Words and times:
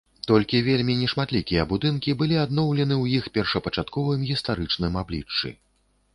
Толькі 0.29 0.59
вельмі 0.67 0.95
нешматлікія 1.01 1.65
будынкі 1.73 2.15
былі 2.21 2.39
адноўлены 2.45 2.95
ў 3.03 3.21
іх 3.21 3.29
першапачатковым 3.37 4.27
гістарычным 4.33 4.99
абліччы. 5.05 5.55